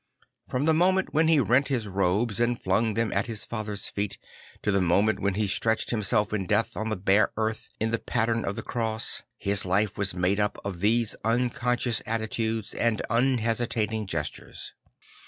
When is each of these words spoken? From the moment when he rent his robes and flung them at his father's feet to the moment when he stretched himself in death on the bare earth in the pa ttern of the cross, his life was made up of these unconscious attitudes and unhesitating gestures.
From 0.47 0.65
the 0.65 0.73
moment 0.73 1.13
when 1.13 1.27
he 1.27 1.39
rent 1.39 1.67
his 1.67 1.87
robes 1.87 2.39
and 2.39 2.59
flung 2.59 2.95
them 2.95 3.13
at 3.13 3.27
his 3.27 3.45
father's 3.45 3.87
feet 3.87 4.17
to 4.63 4.71
the 4.71 4.81
moment 4.81 5.19
when 5.19 5.35
he 5.35 5.45
stretched 5.45 5.91
himself 5.91 6.33
in 6.33 6.47
death 6.47 6.75
on 6.75 6.89
the 6.89 6.95
bare 6.95 7.31
earth 7.37 7.69
in 7.79 7.91
the 7.91 7.99
pa 7.99 8.25
ttern 8.25 8.43
of 8.43 8.55
the 8.55 8.63
cross, 8.63 9.21
his 9.37 9.63
life 9.63 9.99
was 9.99 10.15
made 10.15 10.39
up 10.39 10.57
of 10.65 10.79
these 10.79 11.15
unconscious 11.23 12.01
attitudes 12.07 12.73
and 12.73 13.03
unhesitating 13.11 14.07
gestures. 14.07 14.73